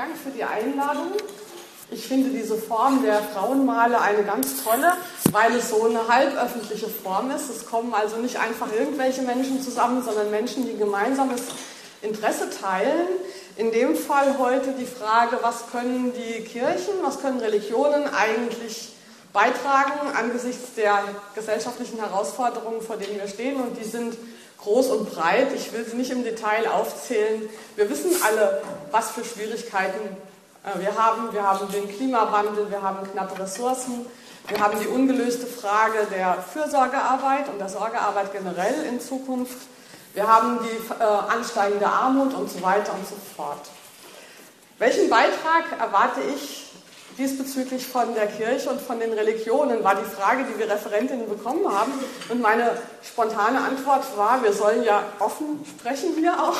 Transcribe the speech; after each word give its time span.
Dank 0.00 0.16
für 0.16 0.30
die 0.30 0.44
Einladung. 0.44 1.12
Ich 1.90 2.08
finde 2.08 2.30
diese 2.30 2.56
Form 2.56 3.02
der 3.02 3.20
Frauenmale 3.20 4.00
eine 4.00 4.22
ganz 4.22 4.64
tolle, 4.64 4.94
weil 5.30 5.54
es 5.56 5.68
so 5.68 5.84
eine 5.84 6.08
halböffentliche 6.08 6.88
Form 6.88 7.30
ist. 7.30 7.50
Es 7.50 7.66
kommen 7.66 7.92
also 7.92 8.16
nicht 8.16 8.38
einfach 8.38 8.68
irgendwelche 8.72 9.20
Menschen 9.20 9.60
zusammen, 9.60 10.02
sondern 10.02 10.30
Menschen, 10.30 10.64
die 10.64 10.78
gemeinsames 10.78 11.42
Interesse 12.00 12.48
teilen. 12.48 13.08
In 13.56 13.72
dem 13.72 13.94
Fall 13.94 14.38
heute 14.38 14.72
die 14.72 14.86
Frage, 14.86 15.38
was 15.42 15.70
können 15.70 16.14
die 16.14 16.44
Kirchen, 16.44 16.94
was 17.02 17.20
können 17.20 17.38
Religionen 17.38 18.04
eigentlich 18.08 18.92
beitragen 19.34 20.16
angesichts 20.16 20.76
der 20.76 21.04
gesellschaftlichen 21.34 21.98
Herausforderungen, 21.98 22.80
vor 22.80 22.96
denen 22.96 23.20
wir 23.20 23.28
stehen. 23.28 23.56
Und 23.56 23.76
die 23.78 23.86
sind 23.86 24.16
groß 24.62 24.88
und 24.88 25.12
breit. 25.12 25.52
Ich 25.54 25.72
will 25.72 25.84
sie 25.84 25.96
nicht 25.96 26.10
im 26.10 26.24
Detail 26.24 26.68
aufzählen. 26.68 27.48
Wir 27.76 27.88
wissen 27.88 28.10
alle, 28.24 28.62
was 28.90 29.10
für 29.10 29.24
Schwierigkeiten 29.24 30.16
äh, 30.64 30.78
wir 30.78 30.96
haben. 30.96 31.32
Wir 31.32 31.42
haben 31.42 31.70
den 31.72 31.88
Klimawandel, 31.88 32.70
wir 32.70 32.82
haben 32.82 33.10
knappe 33.10 33.40
Ressourcen, 33.42 34.06
wir 34.48 34.60
haben 34.60 34.78
die 34.80 34.86
ungelöste 34.86 35.46
Frage 35.46 36.06
der 36.10 36.42
Fürsorgearbeit 36.42 37.48
und 37.48 37.58
der 37.58 37.68
Sorgearbeit 37.68 38.32
generell 38.32 38.84
in 38.88 39.00
Zukunft. 39.00 39.58
Wir 40.12 40.26
haben 40.26 40.58
die 40.62 40.92
äh, 40.92 41.04
ansteigende 41.04 41.86
Armut 41.86 42.34
und 42.34 42.50
so 42.50 42.60
weiter 42.62 42.92
und 42.94 43.06
so 43.06 43.14
fort. 43.36 43.70
Welchen 44.78 45.08
Beitrag 45.08 45.78
erwarte 45.78 46.20
ich 46.34 46.72
diesbezüglich 47.20 47.86
von 47.86 48.14
der 48.14 48.26
Kirche 48.26 48.70
und 48.70 48.80
von 48.80 48.98
den 48.98 49.12
Religionen, 49.12 49.84
war 49.84 49.94
die 49.94 50.10
Frage, 50.10 50.44
die 50.44 50.58
wir 50.58 50.70
Referentinnen 50.70 51.28
bekommen 51.28 51.70
haben. 51.70 51.92
Und 52.30 52.40
meine 52.40 52.72
spontane 53.02 53.60
Antwort 53.60 54.04
war, 54.16 54.42
wir 54.42 54.54
sollen 54.54 54.82
ja 54.82 55.02
offen 55.18 55.64
sprechen 55.68 56.14
hier 56.18 56.32
auch. 56.42 56.56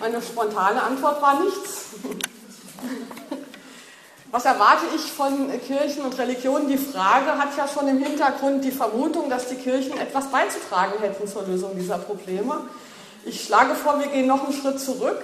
Meine 0.00 0.22
spontane 0.22 0.82
Antwort 0.82 1.20
war 1.20 1.44
nichts. 1.44 1.84
Was 4.30 4.46
erwarte 4.46 4.86
ich 4.96 5.12
von 5.12 5.50
Kirchen 5.60 6.04
und 6.06 6.18
Religionen? 6.18 6.66
Die 6.66 6.78
Frage 6.78 7.36
hat 7.38 7.54
ja 7.58 7.68
schon 7.68 7.86
im 7.86 8.02
Hintergrund 8.02 8.64
die 8.64 8.70
Vermutung, 8.72 9.28
dass 9.28 9.48
die 9.48 9.56
Kirchen 9.56 9.98
etwas 9.98 10.28
beizutragen 10.28 10.98
hätten 11.00 11.28
zur 11.28 11.42
Lösung 11.42 11.76
dieser 11.76 11.98
Probleme. 11.98 12.62
Ich 13.26 13.44
schlage 13.44 13.74
vor, 13.74 14.00
wir 14.00 14.06
gehen 14.06 14.26
noch 14.26 14.44
einen 14.44 14.54
Schritt 14.54 14.80
zurück 14.80 15.22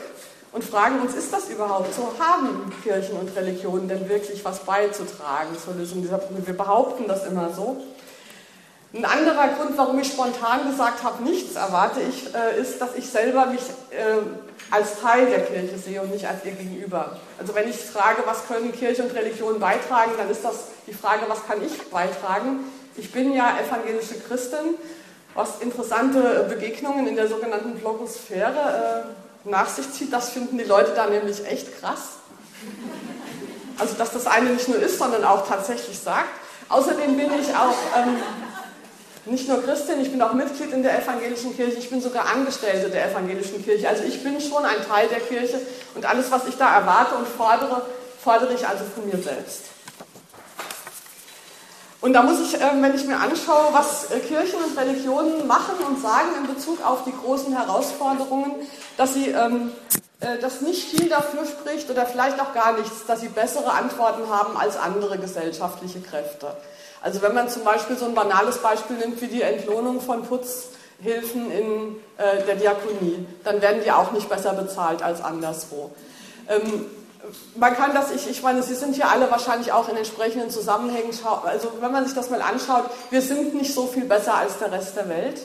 und 0.52 0.64
fragen 0.64 1.00
uns, 1.00 1.14
ist 1.14 1.32
das 1.32 1.48
überhaupt 1.50 1.94
so? 1.94 2.12
Haben 2.18 2.72
Kirchen 2.82 3.16
und 3.16 3.34
Religionen 3.36 3.88
denn 3.88 4.08
wirklich 4.08 4.44
was 4.44 4.60
beizutragen 4.60 5.56
zur 5.62 5.74
Lösung 5.74 6.02
dieser 6.02 6.18
Probleme? 6.18 6.46
Wir 6.46 6.56
behaupten 6.56 7.06
das 7.06 7.26
immer 7.26 7.50
so. 7.54 7.82
Ein 8.94 9.04
anderer 9.04 9.48
Grund, 9.48 9.76
warum 9.76 9.98
ich 9.98 10.08
spontan 10.08 10.70
gesagt 10.70 11.02
habe, 11.04 11.22
nichts 11.22 11.56
erwarte 11.56 12.00
ich, 12.00 12.34
äh, 12.34 12.58
ist, 12.58 12.80
dass 12.80 12.94
ich 12.94 13.06
selber 13.06 13.44
mich 13.46 13.60
äh, 13.90 14.16
als 14.70 15.00
Teil 15.02 15.26
der 15.26 15.44
Kirche 15.44 15.76
sehe 15.76 16.00
und 16.00 16.10
nicht 16.10 16.26
als 16.26 16.42
ihr 16.46 16.52
Gegenüber. 16.52 17.18
Also 17.38 17.54
wenn 17.54 17.68
ich 17.68 17.76
frage, 17.76 18.22
was 18.24 18.46
können 18.46 18.72
Kirche 18.72 19.02
und 19.02 19.14
Religion 19.14 19.60
beitragen, 19.60 20.12
dann 20.16 20.30
ist 20.30 20.42
das 20.42 20.68
die 20.86 20.94
Frage, 20.94 21.22
was 21.28 21.46
kann 21.46 21.62
ich 21.62 21.90
beitragen? 21.90 22.60
Ich 22.96 23.12
bin 23.12 23.34
ja 23.34 23.58
evangelische 23.60 24.14
Christin, 24.26 24.76
was 25.34 25.60
interessante 25.60 26.46
Begegnungen 26.48 27.06
in 27.06 27.16
der 27.16 27.28
sogenannten 27.28 27.74
Blogosphäre 27.74 29.04
äh, 29.04 29.27
nach 29.50 29.68
sich 29.68 29.90
zieht, 29.92 30.12
das 30.12 30.30
finden 30.30 30.58
die 30.58 30.64
Leute 30.64 30.92
da 30.94 31.06
nämlich 31.06 31.44
echt 31.46 31.80
krass. 31.80 32.18
Also, 33.78 33.94
dass 33.94 34.12
das 34.12 34.26
eine 34.26 34.50
nicht 34.50 34.68
nur 34.68 34.78
ist, 34.78 34.98
sondern 34.98 35.24
auch 35.24 35.46
tatsächlich 35.46 35.98
sagt. 35.98 36.28
Außerdem 36.68 37.16
bin 37.16 37.30
ich 37.40 37.54
auch 37.54 37.74
ähm, 37.96 38.16
nicht 39.24 39.48
nur 39.48 39.62
Christin, 39.62 40.00
ich 40.00 40.10
bin 40.10 40.20
auch 40.20 40.32
Mitglied 40.32 40.72
in 40.72 40.82
der 40.82 41.00
evangelischen 41.02 41.54
Kirche, 41.56 41.78
ich 41.78 41.88
bin 41.88 42.00
sogar 42.00 42.26
Angestellte 42.28 42.90
der 42.90 43.10
evangelischen 43.10 43.64
Kirche. 43.64 43.88
Also 43.88 44.04
ich 44.04 44.22
bin 44.22 44.40
schon 44.40 44.64
ein 44.64 44.86
Teil 44.86 45.08
der 45.08 45.20
Kirche 45.20 45.60
und 45.94 46.04
alles, 46.04 46.30
was 46.30 46.46
ich 46.46 46.56
da 46.56 46.74
erwarte 46.74 47.14
und 47.14 47.28
fordere, 47.28 47.82
fordere 48.22 48.54
ich 48.54 48.66
also 48.66 48.84
von 48.84 49.06
mir 49.06 49.22
selbst. 49.22 49.64
Und 52.00 52.12
da 52.12 52.22
muss 52.22 52.40
ich, 52.40 52.54
ähm, 52.60 52.80
wenn 52.80 52.94
ich 52.94 53.04
mir 53.06 53.18
anschaue, 53.18 53.72
was 53.72 54.10
äh, 54.10 54.20
Kirchen 54.20 54.62
und 54.62 54.78
Religionen 54.78 55.46
machen 55.46 55.74
und 55.86 56.00
sagen 56.00 56.28
in 56.40 56.54
Bezug 56.54 56.84
auf 56.84 57.04
die 57.04 57.12
großen 57.12 57.56
Herausforderungen, 57.56 58.52
dass 58.96 59.14
sie 59.14 59.30
ähm, 59.30 59.72
äh, 60.20 60.38
dass 60.38 60.62
nicht 60.62 60.88
viel 60.88 61.08
dafür 61.08 61.46
spricht 61.46 61.88
oder 61.90 62.04
vielleicht 62.04 62.40
auch 62.40 62.52
gar 62.52 62.76
nichts, 62.76 63.06
dass 63.06 63.20
sie 63.20 63.28
bessere 63.28 63.70
Antworten 63.72 64.28
haben 64.28 64.56
als 64.56 64.76
andere 64.76 65.16
gesellschaftliche 65.16 66.00
Kräfte. 66.00 66.48
Also 67.00 67.22
wenn 67.22 67.34
man 67.34 67.48
zum 67.48 67.62
Beispiel 67.62 67.96
so 67.96 68.06
ein 68.06 68.14
banales 68.14 68.58
Beispiel 68.58 68.96
nimmt 68.96 69.20
wie 69.20 69.28
die 69.28 69.42
Entlohnung 69.42 70.00
von 70.00 70.24
Putzhilfen 70.24 71.52
in 71.52 71.96
äh, 72.16 72.44
der 72.44 72.56
Diakonie, 72.56 73.26
dann 73.44 73.62
werden 73.62 73.82
die 73.84 73.92
auch 73.92 74.10
nicht 74.10 74.28
besser 74.28 74.54
bezahlt 74.54 75.02
als 75.02 75.22
anderswo. 75.22 75.92
Man 77.56 77.74
kann 77.74 77.94
das, 77.94 78.12
ich, 78.12 78.30
ich 78.30 78.42
meine, 78.42 78.62
Sie 78.62 78.74
sind 78.74 78.94
hier 78.94 79.10
alle 79.10 79.30
wahrscheinlich 79.30 79.72
auch 79.72 79.88
in 79.88 79.96
entsprechenden 79.96 80.50
Zusammenhängen, 80.50 81.10
also 81.44 81.72
wenn 81.80 81.92
man 81.92 82.04
sich 82.04 82.14
das 82.14 82.30
mal 82.30 82.40
anschaut, 82.42 82.84
wir 83.10 83.22
sind 83.22 83.54
nicht 83.54 83.74
so 83.74 83.86
viel 83.86 84.04
besser 84.04 84.34
als 84.34 84.58
der 84.58 84.72
Rest 84.72 84.96
der 84.96 85.08
Welt. 85.08 85.40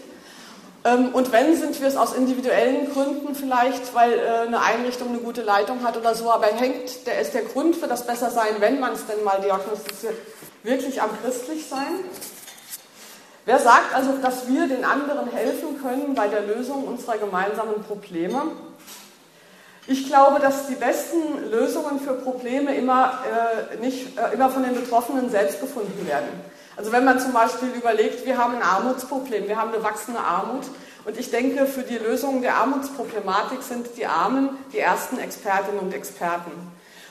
Ähm, 0.85 1.09
und 1.13 1.31
wenn, 1.31 1.55
sind 1.55 1.79
wir 1.79 1.87
es 1.87 1.95
aus 1.95 2.13
individuellen 2.13 2.91
Gründen 2.91 3.35
vielleicht, 3.35 3.93
weil 3.93 4.13
äh, 4.13 4.47
eine 4.47 4.61
Einrichtung 4.61 5.09
eine 5.09 5.19
gute 5.19 5.41
Leitung 5.41 5.83
hat 5.83 5.97
oder 5.97 6.13
so, 6.13 6.29
aber 6.29 6.47
hängt, 6.47 7.07
der 7.07 7.21
ist 7.21 7.33
der 7.33 7.43
Grund 7.43 7.75
für 7.75 7.87
das 7.87 8.05
Bessersein, 8.05 8.55
wenn 8.59 8.79
man 8.79 8.93
es 8.93 9.05
denn 9.05 9.23
mal 9.23 9.39
diagnostiziert, 9.41 10.15
wirklich 10.63 11.01
am 11.01 11.09
Christlichsein? 11.23 12.03
Wer 13.45 13.59
sagt 13.59 13.93
also, 13.93 14.13
dass 14.21 14.47
wir 14.47 14.67
den 14.67 14.85
anderen 14.85 15.29
helfen 15.29 15.81
können 15.81 16.15
bei 16.15 16.27
der 16.27 16.41
Lösung 16.41 16.85
unserer 16.85 17.17
gemeinsamen 17.17 17.83
Probleme? 17.83 18.41
Ich 19.85 20.07
glaube, 20.07 20.39
dass 20.39 20.67
die 20.67 20.75
besten 20.75 21.51
Lösungen 21.51 21.99
für 21.99 22.13
Probleme 22.13 22.73
immer, 22.75 23.19
äh, 23.73 23.77
nicht, 23.77 24.17
äh, 24.17 24.33
immer 24.33 24.49
von 24.49 24.63
den 24.63 24.75
Betroffenen 24.75 25.29
selbst 25.29 25.59
gefunden 25.59 26.07
werden. 26.07 26.29
Also 26.77 26.91
wenn 26.91 27.03
man 27.03 27.19
zum 27.19 27.33
Beispiel 27.33 27.69
überlegt, 27.69 28.25
wir 28.25 28.37
haben 28.37 28.55
ein 28.55 28.63
Armutsproblem, 28.63 29.47
wir 29.47 29.57
haben 29.57 29.73
eine 29.73 29.83
wachsende 29.83 30.21
Armut 30.21 30.63
und 31.05 31.17
ich 31.17 31.29
denke, 31.29 31.65
für 31.65 31.83
die 31.83 31.97
Lösung 31.97 32.41
der 32.41 32.55
Armutsproblematik 32.55 33.61
sind 33.61 33.97
die 33.97 34.05
Armen 34.05 34.57
die 34.71 34.79
ersten 34.79 35.19
Expertinnen 35.19 35.79
und 35.79 35.93
Experten 35.93 36.51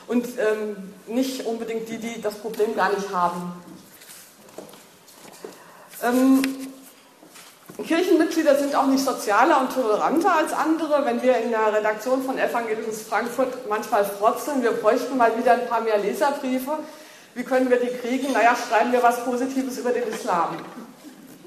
und 0.07 0.25
ähm, 0.39 0.93
nicht 1.07 1.45
unbedingt 1.45 1.87
die, 1.87 1.97
die 1.97 2.21
das 2.21 2.35
Problem 2.35 2.75
gar 2.75 2.89
nicht 2.89 3.13
haben. 3.13 3.53
Ähm, 6.01 6.41
Kirchenmitglieder 7.81 8.55
sind 8.57 8.75
auch 8.75 8.85
nicht 8.85 9.03
sozialer 9.03 9.61
und 9.61 9.73
toleranter 9.73 10.35
als 10.35 10.53
andere. 10.53 11.05
Wenn 11.05 11.21
wir 11.23 11.37
in 11.37 11.49
der 11.49 11.73
Redaktion 11.73 12.21
von 12.23 12.37
Evangelisches 12.37 13.01
Frankfurt 13.01 13.67
manchmal 13.67 14.05
frotzeln, 14.05 14.61
wir 14.61 14.71
bräuchten 14.71 15.17
mal 15.17 15.35
wieder 15.37 15.53
ein 15.53 15.67
paar 15.67 15.81
mehr 15.81 15.97
Leserbriefe. 15.97 16.71
Wie 17.33 17.43
können 17.43 17.69
wir 17.71 17.79
die 17.79 17.87
kriegen? 17.87 18.31
Naja, 18.31 18.55
schreiben 18.55 18.91
wir 18.91 19.01
was 19.01 19.25
Positives 19.25 19.79
über 19.79 19.89
den 19.89 20.07
Islam. 20.07 20.57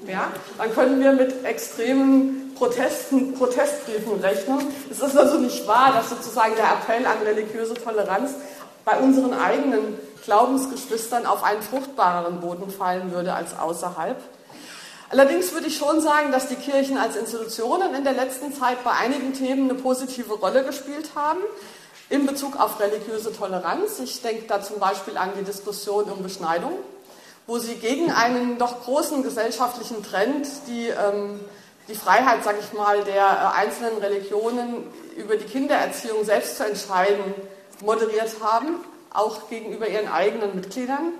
Ja? 0.05 0.31
Dann 0.57 0.73
können 0.73 0.99
wir 0.99 1.13
mit 1.13 1.45
extremen 1.45 2.53
Protesten, 2.55 3.33
Protestbriefen 3.35 4.19
rechnen. 4.19 4.67
Es 4.91 4.99
ist 4.99 5.17
also 5.17 5.37
nicht 5.37 5.65
wahr, 5.65 5.93
dass 5.93 6.09
sozusagen 6.09 6.55
der 6.55 6.65
Appell 6.65 7.05
an 7.05 7.19
religiöse 7.23 7.75
Toleranz 7.75 8.31
bei 8.83 8.97
unseren 8.99 9.33
eigenen 9.33 9.97
Glaubensgeschwistern 10.25 11.25
auf 11.25 11.43
einen 11.43 11.61
fruchtbareren 11.61 12.41
Boden 12.41 12.69
fallen 12.69 13.13
würde 13.13 13.33
als 13.33 13.57
außerhalb. 13.57 14.17
Allerdings 15.09 15.53
würde 15.53 15.67
ich 15.67 15.77
schon 15.77 16.01
sagen, 16.01 16.33
dass 16.33 16.49
die 16.49 16.55
Kirchen 16.55 16.97
als 16.97 17.15
Institutionen 17.15 17.95
in 17.95 18.03
der 18.03 18.13
letzten 18.13 18.53
Zeit 18.53 18.83
bei 18.83 18.91
einigen 18.91 19.33
Themen 19.33 19.69
eine 19.69 19.79
positive 19.79 20.33
Rolle 20.33 20.65
gespielt 20.65 21.11
haben 21.15 21.39
in 22.09 22.25
Bezug 22.25 22.59
auf 22.59 22.79
religiöse 22.79 23.33
Toleranz. 23.33 23.99
Ich 23.99 24.21
denke 24.21 24.43
da 24.47 24.61
zum 24.61 24.79
Beispiel 24.79 25.15
an 25.17 25.31
die 25.39 25.43
Diskussion 25.43 26.05
um 26.05 26.23
Beschneidung, 26.23 26.73
wo 27.45 27.57
sie 27.57 27.75
gegen 27.75 28.11
einen 28.11 28.57
doch 28.57 28.83
großen 28.83 29.23
gesellschaftlichen 29.23 30.03
Trend, 30.03 30.45
die, 30.67 30.89
ähm, 30.89 31.39
die 31.87 31.95
Freiheit, 31.95 32.43
sage 32.43 32.57
ich 32.59 32.77
mal, 32.77 33.05
der 33.05 33.23
äh, 33.23 33.59
einzelnen 33.61 33.97
Religionen 33.99 34.83
über 35.15 35.37
die 35.37 35.45
Kindererziehung 35.45 36.25
selbst 36.25 36.57
zu 36.57 36.65
entscheiden, 36.65 37.33
moderiert 37.81 38.35
haben, 38.41 38.75
auch 39.13 39.49
gegenüber 39.49 39.87
ihren 39.87 40.09
eigenen 40.09 40.53
Mitgliedern. 40.55 41.13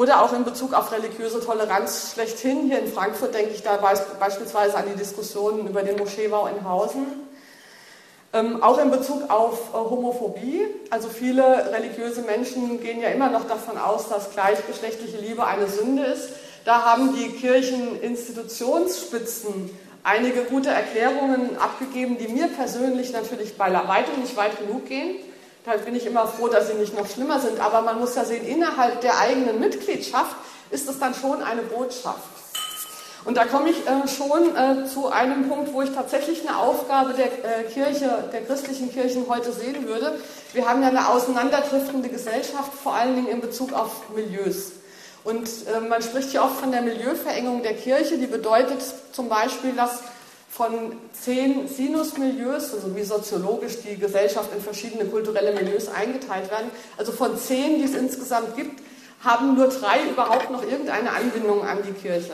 Oder 0.00 0.22
auch 0.22 0.32
in 0.32 0.44
Bezug 0.44 0.72
auf 0.72 0.92
religiöse 0.92 1.44
Toleranz 1.44 2.12
schlechthin. 2.14 2.68
Hier 2.68 2.78
in 2.78 2.90
Frankfurt 2.90 3.34
denke 3.34 3.50
ich 3.50 3.62
da 3.62 3.76
beispielsweise 4.18 4.78
an 4.78 4.84
die 4.90 4.96
Diskussionen 4.96 5.68
über 5.68 5.82
den 5.82 5.98
Moscheebau 5.98 6.46
in 6.46 6.66
Hausen. 6.66 7.04
Ähm, 8.32 8.62
auch 8.62 8.78
in 8.78 8.90
Bezug 8.90 9.30
auf 9.30 9.74
äh, 9.74 9.76
Homophobie. 9.76 10.66
Also 10.88 11.10
viele 11.10 11.70
religiöse 11.74 12.22
Menschen 12.22 12.80
gehen 12.80 13.02
ja 13.02 13.10
immer 13.10 13.28
noch 13.28 13.46
davon 13.46 13.76
aus, 13.76 14.08
dass 14.08 14.32
gleichgeschlechtliche 14.32 15.18
Liebe 15.18 15.44
eine 15.44 15.68
Sünde 15.68 16.04
ist. 16.04 16.30
Da 16.64 16.86
haben 16.86 17.14
die 17.14 17.32
Kircheninstitutionsspitzen 17.32 19.68
einige 20.02 20.44
gute 20.44 20.70
Erklärungen 20.70 21.58
abgegeben, 21.58 22.16
die 22.16 22.28
mir 22.28 22.48
persönlich 22.48 23.12
natürlich 23.12 23.58
bei 23.58 23.70
weitem 23.70 24.18
nicht 24.22 24.34
weit 24.34 24.58
genug 24.58 24.86
gehen. 24.86 25.16
Da 25.64 25.72
bin 25.76 25.94
ich 25.94 26.06
immer 26.06 26.26
froh, 26.26 26.48
dass 26.48 26.68
sie 26.68 26.74
nicht 26.74 26.96
noch 26.96 27.08
schlimmer 27.08 27.38
sind. 27.38 27.60
Aber 27.60 27.82
man 27.82 28.00
muss 28.00 28.14
ja 28.14 28.24
sehen, 28.24 28.46
innerhalb 28.46 29.00
der 29.02 29.18
eigenen 29.18 29.60
Mitgliedschaft 29.60 30.36
ist 30.70 30.88
es 30.88 30.98
dann 30.98 31.14
schon 31.14 31.42
eine 31.42 31.62
Botschaft. 31.62 32.40
Und 33.24 33.36
da 33.36 33.44
komme 33.44 33.68
ich 33.68 33.76
äh, 33.86 34.08
schon 34.08 34.56
äh, 34.56 34.86
zu 34.86 35.08
einem 35.08 35.48
Punkt, 35.48 35.74
wo 35.74 35.82
ich 35.82 35.90
tatsächlich 35.90 36.48
eine 36.48 36.58
Aufgabe 36.58 37.12
der 37.12 37.26
äh, 37.26 37.64
Kirche, 37.64 38.24
der 38.32 38.42
christlichen 38.42 38.90
Kirchen 38.90 39.26
heute 39.28 39.52
sehen 39.52 39.86
würde. 39.86 40.18
Wir 40.54 40.66
haben 40.66 40.80
ja 40.82 40.88
eine 40.88 41.06
auseinanderdriftende 41.08 42.08
Gesellschaft, 42.08 42.72
vor 42.82 42.94
allen 42.94 43.16
Dingen 43.16 43.28
in 43.28 43.40
Bezug 43.42 43.74
auf 43.74 44.08
Milieus. 44.14 44.72
Und 45.22 45.50
man 45.90 46.00
spricht 46.00 46.30
hier 46.30 46.42
oft 46.42 46.58
von 46.60 46.72
der 46.72 46.80
Milieuverengung 46.80 47.62
der 47.62 47.74
Kirche, 47.74 48.16
die 48.16 48.26
bedeutet 48.26 48.82
zum 49.12 49.28
Beispiel, 49.28 49.72
dass 49.72 50.00
von 50.50 50.92
zehn 51.12 51.68
Sinusmilieus, 51.68 52.74
also 52.74 52.94
wie 52.96 53.04
soziologisch 53.04 53.82
die 53.82 53.96
Gesellschaft 53.96 54.50
in 54.54 54.60
verschiedene 54.60 55.04
kulturelle 55.04 55.52
Milieus 55.52 55.88
eingeteilt 55.88 56.50
werden, 56.50 56.70
also 56.98 57.12
von 57.12 57.38
zehn, 57.38 57.78
die 57.78 57.84
es 57.84 57.94
insgesamt 57.94 58.56
gibt, 58.56 58.82
haben 59.22 59.54
nur 59.54 59.68
drei 59.68 60.02
überhaupt 60.10 60.50
noch 60.50 60.62
irgendeine 60.62 61.12
Anbindung 61.12 61.64
an 61.64 61.78
die 61.86 61.92
Kirche. 61.92 62.32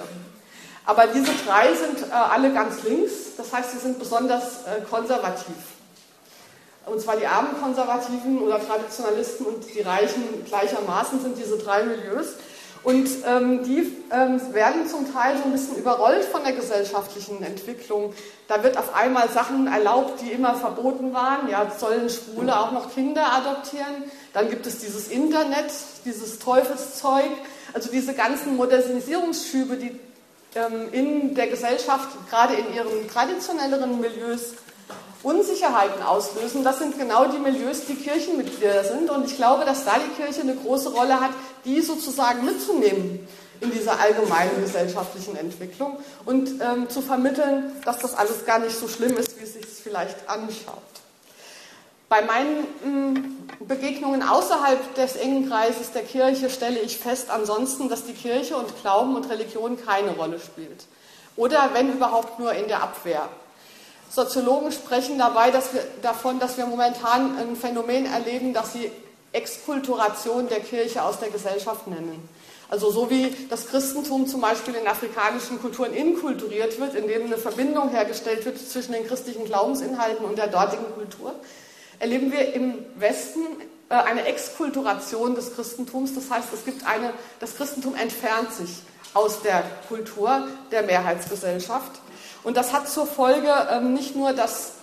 Aber 0.86 1.08
diese 1.08 1.32
drei 1.46 1.74
sind 1.74 2.08
äh, 2.08 2.12
alle 2.12 2.52
ganz 2.52 2.82
links, 2.84 3.36
das 3.36 3.52
heißt, 3.52 3.72
sie 3.72 3.78
sind 3.78 3.98
besonders 3.98 4.64
äh, 4.64 4.82
konservativ. 4.88 5.56
Und 6.86 7.00
zwar 7.00 7.16
die 7.16 7.26
armen 7.26 7.60
Konservativen 7.60 8.38
oder 8.38 8.64
Traditionalisten 8.64 9.44
und 9.46 9.74
die 9.74 9.80
Reichen 9.80 10.44
gleichermaßen 10.46 11.20
sind 11.20 11.36
diese 11.36 11.58
drei 11.58 11.82
Milieus. 11.82 12.34
Und 12.86 13.08
ähm, 13.26 13.64
die 13.64 13.92
ähm, 14.12 14.40
werden 14.54 14.86
zum 14.86 15.12
Teil 15.12 15.36
so 15.36 15.42
ein 15.42 15.50
bisschen 15.50 15.74
überrollt 15.76 16.22
von 16.22 16.44
der 16.44 16.52
gesellschaftlichen 16.52 17.42
Entwicklung. 17.42 18.14
Da 18.46 18.62
wird 18.62 18.78
auf 18.78 18.94
einmal 18.94 19.28
Sachen 19.28 19.66
erlaubt, 19.66 20.20
die 20.20 20.30
immer 20.30 20.54
verboten 20.54 21.12
waren. 21.12 21.48
Ja, 21.50 21.68
sollen 21.76 22.08
Schwule 22.08 22.56
auch 22.56 22.70
noch 22.70 22.94
Kinder 22.94 23.32
adoptieren? 23.32 24.04
Dann 24.32 24.48
gibt 24.50 24.66
es 24.66 24.78
dieses 24.78 25.08
Internet, 25.08 25.72
dieses 26.04 26.38
Teufelszeug. 26.38 27.32
Also 27.72 27.90
diese 27.90 28.14
ganzen 28.14 28.54
Modernisierungsschübe, 28.56 29.78
die 29.78 29.98
ähm, 30.54 30.88
in 30.92 31.34
der 31.34 31.48
Gesellschaft, 31.48 32.10
gerade 32.30 32.54
in 32.54 32.72
ihren 32.72 33.10
traditionelleren 33.12 34.00
Milieus, 34.00 34.52
Unsicherheiten 35.22 36.02
auslösen. 36.02 36.64
Das 36.64 36.78
sind 36.78 36.98
genau 36.98 37.26
die 37.26 37.38
Milieus, 37.38 37.86
die 37.86 37.94
Kirchenmitglieder 37.94 38.84
sind. 38.84 39.10
Und 39.10 39.26
ich 39.26 39.36
glaube, 39.36 39.64
dass 39.64 39.84
da 39.84 39.96
die 39.98 40.22
Kirche 40.22 40.42
eine 40.42 40.54
große 40.54 40.90
Rolle 40.90 41.20
hat, 41.20 41.30
die 41.64 41.80
sozusagen 41.80 42.44
mitzunehmen 42.44 43.26
in 43.60 43.70
dieser 43.70 43.98
allgemeinen 43.98 44.60
gesellschaftlichen 44.60 45.36
Entwicklung 45.36 45.98
und 46.24 46.60
ähm, 46.60 46.88
zu 46.90 47.00
vermitteln, 47.00 47.72
dass 47.84 47.98
das 47.98 48.14
alles 48.14 48.44
gar 48.44 48.58
nicht 48.58 48.76
so 48.76 48.86
schlimm 48.88 49.16
ist, 49.16 49.38
wie 49.38 49.44
es 49.44 49.54
sich 49.54 49.64
vielleicht 49.82 50.28
anschaut. 50.28 50.82
Bei 52.08 52.22
meinen 52.22 53.14
mh, 53.14 53.20
Begegnungen 53.66 54.22
außerhalb 54.22 54.94
des 54.94 55.16
engen 55.16 55.48
Kreises 55.48 55.90
der 55.92 56.02
Kirche 56.02 56.50
stelle 56.50 56.78
ich 56.78 56.98
fest 56.98 57.30
ansonsten, 57.30 57.88
dass 57.88 58.04
die 58.04 58.12
Kirche 58.12 58.56
und 58.56 58.80
Glauben 58.80 59.16
und 59.16 59.28
Religion 59.28 59.76
keine 59.82 60.10
Rolle 60.10 60.38
spielt. 60.38 60.84
Oder 61.36 61.70
wenn 61.72 61.92
überhaupt 61.92 62.38
nur 62.38 62.52
in 62.52 62.68
der 62.68 62.82
Abwehr. 62.82 63.28
Soziologen 64.10 64.72
sprechen 64.72 65.18
dabei 65.18 65.50
dass 65.50 65.74
wir, 65.74 65.82
davon, 66.02 66.38
dass 66.38 66.56
wir 66.56 66.66
momentan 66.66 67.36
ein 67.38 67.56
Phänomen 67.56 68.06
erleben, 68.06 68.52
das 68.54 68.72
sie 68.72 68.90
Exkulturation 69.32 70.48
der 70.48 70.60
Kirche 70.60 71.02
aus 71.02 71.18
der 71.18 71.30
Gesellschaft 71.30 71.86
nennen. 71.86 72.28
Also 72.68 72.90
so 72.90 73.10
wie 73.10 73.32
das 73.48 73.66
Christentum 73.68 74.26
zum 74.26 74.40
Beispiel 74.40 74.74
in 74.74 74.86
afrikanischen 74.88 75.60
Kulturen 75.60 75.94
inkulturiert 75.94 76.80
wird, 76.80 76.94
indem 76.94 77.26
eine 77.26 77.38
Verbindung 77.38 77.90
hergestellt 77.90 78.44
wird 78.44 78.58
zwischen 78.58 78.92
den 78.92 79.06
christlichen 79.06 79.44
Glaubensinhalten 79.44 80.24
und 80.24 80.36
der 80.36 80.48
dortigen 80.48 80.92
Kultur, 80.94 81.34
erleben 82.00 82.32
wir 82.32 82.54
im 82.54 82.74
Westen 82.96 83.40
äh, 83.88 83.94
eine 83.94 84.26
Exkulturation 84.26 85.36
des 85.36 85.54
Christentums. 85.54 86.14
Das 86.14 86.30
heißt, 86.30 86.48
es 86.52 86.64
gibt 86.64 86.84
eine, 86.86 87.12
das 87.38 87.56
Christentum 87.56 87.94
entfernt 87.94 88.52
sich 88.52 88.70
aus 89.14 89.42
der 89.42 89.62
Kultur 89.88 90.48
der 90.72 90.82
Mehrheitsgesellschaft. 90.82 91.92
Und 92.46 92.56
das 92.56 92.72
hat 92.72 92.88
zur 92.88 93.08
Folge 93.08 93.52
ähm, 93.72 93.92
nicht 93.92 94.14
nur, 94.14 94.32
dass 94.32 94.74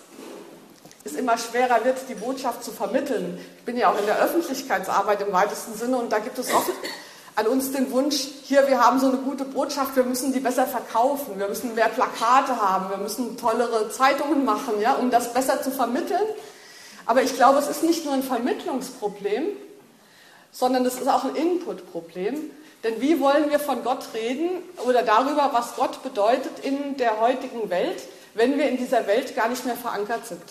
es 1.05 1.13
immer 1.13 1.37
schwerer 1.37 1.85
wird, 1.85 1.97
die 2.09 2.13
Botschaft 2.13 2.61
zu 2.61 2.71
vermitteln. 2.71 3.39
Ich 3.57 3.63
bin 3.63 3.77
ja 3.77 3.89
auch 3.89 3.97
in 3.97 4.05
der 4.05 4.19
Öffentlichkeitsarbeit 4.19 5.21
im 5.21 5.31
weitesten 5.31 5.73
Sinne 5.73 5.95
und 5.95 6.11
da 6.11 6.19
gibt 6.19 6.37
es 6.37 6.53
oft 6.53 6.69
an 7.37 7.47
uns 7.47 7.71
den 7.71 7.89
Wunsch, 7.91 8.17
hier, 8.43 8.67
wir 8.67 8.83
haben 8.83 8.99
so 8.99 9.07
eine 9.07 9.15
gute 9.15 9.45
Botschaft, 9.45 9.95
wir 9.95 10.03
müssen 10.03 10.33
die 10.33 10.41
besser 10.41 10.67
verkaufen, 10.67 11.39
wir 11.39 11.47
müssen 11.47 11.73
mehr 11.73 11.87
Plakate 11.87 12.61
haben, 12.61 12.89
wir 12.89 12.97
müssen 12.97 13.37
tollere 13.37 13.89
Zeitungen 13.89 14.43
machen, 14.43 14.81
ja, 14.81 14.95
um 14.95 15.09
das 15.09 15.33
besser 15.33 15.61
zu 15.61 15.71
vermitteln. 15.71 16.27
Aber 17.05 17.23
ich 17.23 17.33
glaube, 17.33 17.59
es 17.59 17.69
ist 17.69 17.83
nicht 17.83 18.03
nur 18.03 18.13
ein 18.13 18.23
Vermittlungsproblem, 18.23 19.45
sondern 20.51 20.85
es 20.85 20.95
ist 20.95 21.07
auch 21.07 21.23
ein 21.23 21.35
Inputproblem. 21.37 22.51
Denn 22.83 22.99
wie 22.99 23.19
wollen 23.19 23.49
wir 23.49 23.59
von 23.59 23.83
Gott 23.83 24.09
reden 24.13 24.49
oder 24.85 25.03
darüber, 25.03 25.49
was 25.53 25.75
Gott 25.75 26.03
bedeutet 26.03 26.59
in 26.61 26.97
der 26.97 27.21
heutigen 27.21 27.69
Welt, 27.69 28.03
wenn 28.33 28.57
wir 28.57 28.67
in 28.67 28.77
dieser 28.77 29.07
Welt 29.07 29.35
gar 29.35 29.47
nicht 29.47 29.65
mehr 29.65 29.75
verankert 29.77 30.27
sind? 30.27 30.41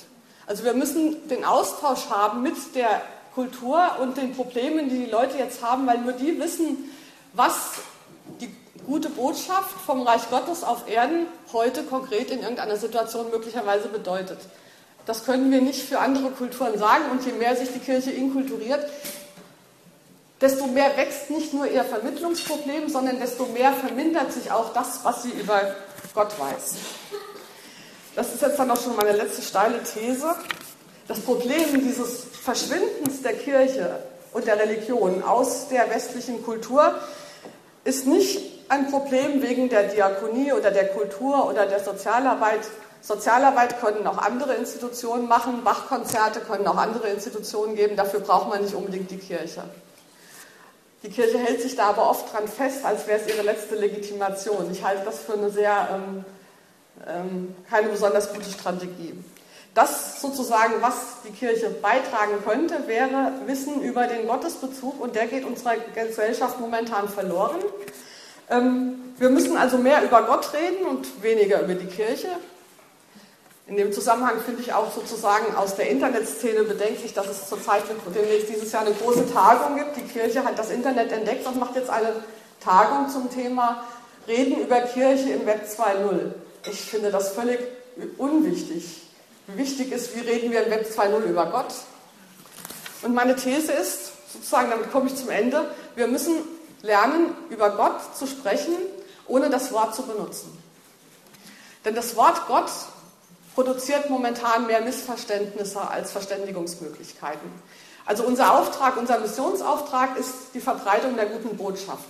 Also 0.46 0.64
wir 0.64 0.73
müssen 0.73 1.29
den 1.29 1.44
Austausch 1.44 2.08
haben 2.08 2.43
mit 2.43 2.56
der 2.75 3.02
Kultur 3.34 3.82
und 4.00 4.17
den 4.17 4.34
Problemen, 4.34 4.88
die 4.88 5.05
die 5.05 5.11
Leute 5.11 5.38
jetzt 5.38 5.62
haben, 5.62 5.87
weil 5.87 5.99
nur 5.99 6.12
die 6.12 6.38
wissen, 6.38 6.90
was 7.34 7.55
die 8.40 8.55
gute 8.87 9.08
Botschaft 9.11 9.70
vom 9.87 10.02
Reich 10.02 10.29
Gottes 10.31 10.64
auf 10.64 10.88
Erden 10.88 11.26
heute 11.52 11.82
konkret 11.84 12.31
in 12.31 12.40
irgendeiner 12.40 12.76
Situation 12.76 13.31
möglicherweise 13.31 13.88
bedeutet. 13.88 14.38
Das 15.06 15.25
können 15.25 15.50
wir 15.50 15.61
nicht 15.61 15.82
für 15.82 15.99
andere 15.99 16.31
Kulturen 16.31 16.79
sagen 16.79 17.05
und 17.11 17.25
je 17.25 17.32
mehr 17.32 17.56
sich 17.56 17.70
die 17.73 17.81
Kirche 17.81 18.11
inkulturiert, 18.11 18.87
desto 20.43 20.67
mehr 20.67 20.97
wächst 20.97 21.31
nicht 21.31 21.55
nur 21.55 21.67
ihr 21.67 21.85
Vermittlungsproblem, 21.85 22.89
sondern 22.89 23.21
desto 23.21 23.47
mehr 23.47 23.73
vermindert 23.73 24.33
sich 24.33 24.50
auch 24.50 24.73
das, 24.73 25.00
was 25.05 25.23
sie 25.23 25.31
über 25.31 25.75
Gott 26.15 26.39
weiß. 26.39 26.75
Das 28.17 28.35
ist 28.35 28.43
jetzt 28.43 28.59
dann 28.59 28.71
auch 28.71 28.81
schon 28.81 28.97
meine 28.97 29.12
letzte 29.12 29.41
steile 29.41 29.81
These. 29.83 30.35
Das 31.09 31.21
Problem 31.21 31.83
dieses 31.85 32.25
Verschwindens 32.43 33.23
der 33.23 33.35
Kirche 33.35 33.97
und 34.33 34.47
der 34.47 34.59
Religion 34.59 35.23
aus 35.23 35.69
der 35.69 35.89
westlichen 35.89 36.43
Kultur 36.43 36.94
ist 37.85 38.06
nicht 38.06 38.41
ein 38.69 38.91
Problem 38.91 39.43
wegen 39.43 39.69
der 39.69 39.85
Diakonie 39.85 40.53
oder 40.53 40.71
der 40.71 40.89
Kultur 40.89 41.49
oder 41.49 41.67
der 41.67 41.81
Sozialarbeit. 41.81 42.61
Sozialarbeit 43.00 43.81
können 43.81 44.06
auch 44.06 44.19
andere 44.19 44.55
Institutionen 44.55 45.27
machen, 45.27 45.65
Bachkonzerte 45.65 46.41
können 46.41 46.67
auch 46.67 46.77
andere 46.77 47.09
Institutionen 47.09 47.75
geben, 47.75 47.97
dafür 47.97 48.21
braucht 48.21 48.49
man 48.49 48.62
nicht 48.62 48.75
unbedingt 48.75 49.11
die 49.11 49.19
Kirche. 49.19 49.65
Die 51.03 51.11
Kirche 51.11 51.39
hält 51.39 51.61
sich 51.61 51.75
da 51.75 51.89
aber 51.89 52.09
oft 52.09 52.33
dran 52.33 52.47
fest, 52.47 52.85
als 52.85 53.07
wäre 53.07 53.21
es 53.21 53.29
ihre 53.29 53.43
letzte 53.43 53.75
Legitimation. 53.75 54.71
Ich 54.71 54.85
halte 54.85 55.05
das 55.05 55.21
für 55.21 55.33
eine 55.33 55.51
sehr, 55.51 55.89
ähm, 55.93 56.25
ähm, 57.07 57.57
keine 57.69 57.89
besonders 57.89 58.33
gute 58.33 58.49
Strategie. 58.49 59.15
Das 59.75 60.21
sozusagen, 60.21 60.75
was 60.81 60.95
die 61.27 61.33
Kirche 61.33 61.71
beitragen 61.71 62.45
könnte, 62.45 62.87
wäre 62.87 63.33
Wissen 63.47 63.81
über 63.83 64.07
den 64.07 64.29
Gottesbezug 64.29 65.01
und 65.01 65.17
der 65.17 65.27
geht 65.27 65.44
unserer 65.44 65.77
Gesellschaft 65.94 66.61
momentan 66.61 67.09
verloren. 67.09 67.59
Ähm, 68.51 69.15
wir 69.19 69.31
müssen 69.31 69.56
also 69.56 69.79
mehr 69.79 70.05
über 70.05 70.23
Gott 70.23 70.53
reden 70.53 70.87
und 70.87 71.23
weniger 71.23 71.63
über 71.63 71.75
die 71.75 71.87
Kirche. 71.87 72.29
In 73.72 73.79
dem 73.79 73.91
Zusammenhang 73.91 74.38
finde 74.44 74.60
ich 74.60 74.74
auch 74.74 74.93
sozusagen 74.93 75.56
aus 75.56 75.76
der 75.76 75.88
Internetszene 75.88 76.64
bedenklich, 76.64 77.14
dass 77.14 77.26
es 77.29 77.48
zurzeit 77.48 77.84
demnächst 78.14 78.50
dieses 78.50 78.70
Jahr 78.70 78.82
eine 78.84 78.94
große 78.94 79.32
Tagung 79.32 79.79
gibt. 79.79 79.96
Die 79.96 80.02
Kirche 80.02 80.44
hat 80.44 80.58
das 80.58 80.69
Internet 80.69 81.10
entdeckt 81.10 81.46
und 81.46 81.58
macht 81.58 81.74
jetzt 81.76 81.88
eine 81.88 82.22
Tagung 82.62 83.08
zum 83.08 83.31
Thema 83.31 83.82
Reden 84.29 84.60
über 84.60 84.82
Kirche 84.82 85.31
im 85.31 85.46
Web 85.46 85.64
2.0. 85.67 86.32
Ich 86.70 86.82
finde 86.82 87.10
das 87.10 87.31
völlig 87.31 87.60
unwichtig. 88.19 89.05
Wichtig 89.46 89.91
ist, 89.91 90.14
wie 90.17 90.20
reden 90.20 90.52
wir 90.52 90.64
im 90.64 90.70
Web 90.70 90.86
2.0 90.94 91.22
über 91.22 91.46
Gott. 91.46 91.72
Und 93.00 93.14
meine 93.14 93.36
These 93.36 93.72
ist, 93.72 94.12
sozusagen, 94.34 94.69
damit 94.69 94.93
komme 94.93 95.06
ich 95.06 95.17
zum 95.17 95.31
Ende, 95.31 95.64
wir 95.96 96.08
müssen 96.08 96.34
lernen, 96.82 97.34
über 97.48 97.70
Gott 97.70 98.14
zu 98.19 98.26
sprechen, 98.26 98.74
ohne 99.26 99.48
das 99.48 99.72
Wort 99.72 99.94
zu 99.94 100.02
benutzen. 100.02 100.62
Denn 101.86 101.94
das 101.94 102.17
Wort 102.17 102.46
Gott 102.48 102.70
produziert 103.55 104.11
momentan 104.11 104.67
mehr 104.67 104.81
Missverständnisse 104.81 105.81
als 105.81 106.13
Verständigungsmöglichkeiten. 106.13 107.51
Also 108.05 108.25
unser 108.25 108.59
Auftrag, 108.59 108.97
unser 108.97 109.21
Missionsauftrag 109.21 110.19
ist 110.19 110.35
die 110.55 110.61
Verbreitung 110.61 111.17
der 111.17 111.27
guten 111.27 111.56
Botschaft. 111.56 112.05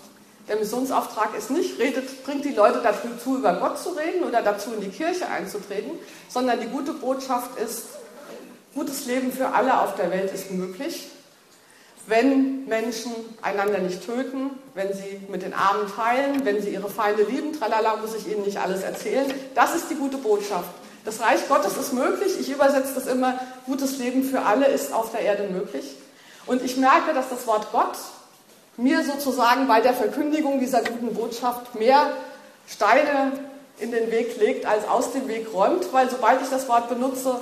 Der 0.49 0.57
Missionsauftrag 0.57 1.37
ist 1.37 1.51
nicht, 1.51 1.79
redet, 1.79 2.25
bringt 2.25 2.45
die 2.45 2.55
Leute 2.55 2.81
dazu, 2.83 3.37
über 3.37 3.55
Gott 3.55 3.79
zu 3.79 3.91
reden 3.91 4.25
oder 4.25 4.43
dazu, 4.43 4.73
in 4.73 4.81
die 4.81 4.89
Kirche 4.89 5.29
einzutreten, 5.29 5.93
sondern 6.29 6.61
die 6.61 6.67
gute 6.67 6.93
Botschaft 6.93 7.59
ist, 7.61 7.85
gutes 8.75 9.07
Leben 9.07 9.33
für 9.33 9.49
alle 9.49 9.81
auf 9.81 9.95
der 9.95 10.11
Welt 10.11 10.33
ist 10.33 10.51
möglich, 10.51 11.09
wenn 12.07 12.67
Menschen 12.67 13.13
einander 13.43 13.79
nicht 13.79 14.05
töten, 14.05 14.51
wenn 14.75 14.93
sie 14.93 15.21
mit 15.29 15.43
den 15.43 15.55
Armen 15.55 15.87
teilen, 15.95 16.45
wenn 16.45 16.61
sie 16.61 16.71
ihre 16.71 16.91
Feinde 16.91 17.23
lieben, 17.23 17.53
tralala, 17.53 17.97
muss 17.97 18.15
ich 18.17 18.27
Ihnen 18.27 18.43
nicht 18.45 18.59
alles 18.59 18.83
erzählen. 18.83 19.33
Das 19.55 19.77
ist 19.77 19.89
die 19.91 19.95
gute 19.95 20.17
Botschaft. 20.17 20.71
Das 21.05 21.21
Reich 21.21 21.49
Gottes 21.49 21.77
ist 21.77 21.93
möglich. 21.93 22.39
Ich 22.39 22.51
übersetze 22.51 22.95
das 22.95 23.07
immer, 23.07 23.39
gutes 23.67 23.99
Leben 23.99 24.23
für 24.23 24.43
alle 24.43 24.67
ist 24.67 24.93
auf 24.93 25.11
der 25.11 25.21
Erde 25.21 25.49
möglich. 25.49 25.97
Und 26.47 26.63
ich 26.63 26.77
merke, 26.77 27.13
dass 27.15 27.29
das 27.29 27.47
Wort 27.47 27.69
Gott 27.73 27.97
mir 28.77 29.05
sozusagen 29.05 29.67
bei 29.69 29.81
der 29.81 29.95
Verkündigung 29.95 30.61
dieser 30.61 30.83
guten 30.83 31.15
Botschaft 31.15 31.75
mehr 31.75 32.13
Steine 32.67 33.33
in 33.79 33.91
den 33.91 34.11
Weg 34.11 34.39
legt, 34.39 34.67
als 34.67 34.87
aus 34.89 35.13
dem 35.13 35.29
Weg 35.29 35.53
räumt, 35.53 35.93
weil 35.93 36.09
sobald 36.09 36.41
ich 36.43 36.49
das 36.49 36.69
Wort 36.69 36.89
benutze, 36.89 37.41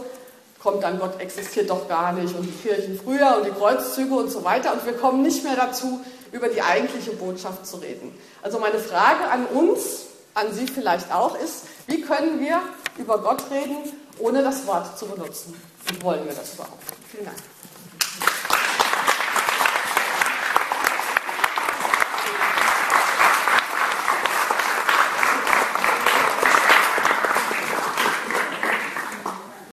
kommt 0.63 0.83
dann 0.83 0.99
Gott 0.99 1.21
existiert 1.21 1.71
doch 1.71 1.89
gar 1.89 2.13
nicht 2.13 2.35
und 2.35 2.45
die 2.45 2.69
Kirchen 2.69 2.99
früher 3.03 3.37
und 3.39 3.47
die 3.47 3.51
Kreuzzüge 3.51 4.15
und 4.15 4.31
so 4.31 4.45
weiter 4.45 4.73
und 4.73 4.85
wir 4.85 4.93
kommen 4.95 5.23
nicht 5.23 5.45
mehr 5.45 5.57
dazu, 5.57 6.01
über 6.33 6.49
die 6.49 6.63
eigentliche 6.63 7.13
Botschaft 7.13 7.67
zu 7.67 7.79
reden. 7.79 8.15
Also 8.43 8.59
meine 8.59 8.79
Frage 8.79 9.29
an 9.31 9.47
uns, 9.47 10.07
an 10.35 10.53
Sie 10.53 10.67
vielleicht 10.67 11.13
auch, 11.13 11.37
ist, 11.39 11.65
wie 11.87 12.03
können 12.03 12.41
wir 12.41 12.61
über 13.01 13.19
Gott 13.19 13.43
reden, 13.51 13.79
ohne 14.19 14.43
das 14.43 14.67
Wort 14.67 14.99
zu 14.99 15.07
benutzen? 15.07 15.55
Und 15.89 16.03
wollen 16.05 16.25
wir 16.25 16.35
das 16.35 16.55
überhaupt? 16.55 16.85
Vielen 17.11 17.25
Dank. 17.25 17.39